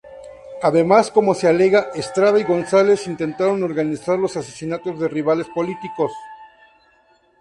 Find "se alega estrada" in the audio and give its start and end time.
1.35-2.39